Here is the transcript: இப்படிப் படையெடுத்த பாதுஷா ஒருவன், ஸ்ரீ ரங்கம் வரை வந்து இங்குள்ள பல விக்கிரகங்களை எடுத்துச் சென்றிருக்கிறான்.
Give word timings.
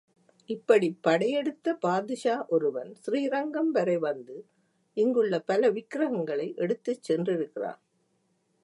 இப்படிப் 0.49 0.97
படையெடுத்த 1.01 1.73
பாதுஷா 1.73 2.45
ஒருவன், 2.47 2.95
ஸ்ரீ 2.95 3.27
ரங்கம் 3.27 3.71
வரை 3.71 3.97
வந்து 3.97 4.37
இங்குள்ள 4.97 5.39
பல 5.39 5.69
விக்கிரகங்களை 5.69 6.53
எடுத்துச் 6.55 7.11
சென்றிருக்கிறான். 7.11 7.81